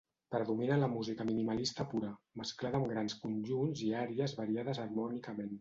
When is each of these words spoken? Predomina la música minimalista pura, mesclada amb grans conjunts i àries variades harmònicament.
Predomina 0.35 0.77
la 0.83 0.87
música 0.93 1.27
minimalista 1.31 1.85
pura, 1.93 2.09
mesclada 2.43 2.81
amb 2.81 2.91
grans 2.95 3.19
conjunts 3.27 3.87
i 3.89 3.93
àries 4.09 4.37
variades 4.45 4.85
harmònicament. 4.87 5.49